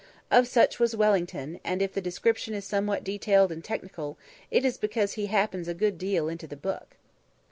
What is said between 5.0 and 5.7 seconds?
he happens